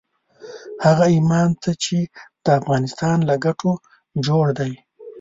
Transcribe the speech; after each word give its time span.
هغه 0.85 1.05
ايمان 1.13 1.49
ته 1.63 1.71
چې 1.83 1.97
د 2.43 2.45
افغانستان 2.59 3.17
له 3.29 3.35
ګټو 3.45 3.71
جوړ 4.27 4.45
دی. 4.59 4.73